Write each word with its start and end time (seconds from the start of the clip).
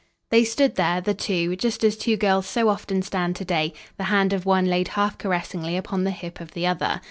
They 0.31 0.43
stood 0.43 0.77
there, 0.77 0.99
the 0.99 1.13
two, 1.13 1.55
just 1.55 1.83
as 1.83 1.95
two 1.95 2.17
girls 2.17 2.47
so 2.47 2.69
often 2.69 3.03
stand 3.03 3.35
to 3.35 3.45
day, 3.45 3.71
the 3.97 4.05
hand 4.05 4.33
of 4.33 4.47
one 4.47 4.65
laid 4.65 4.87
half 4.97 5.19
caressingly 5.19 5.77
upon 5.77 6.05
the 6.05 6.09
hip 6.09 6.39
of 6.41 6.53
the 6.55 6.65
other. 6.65 6.99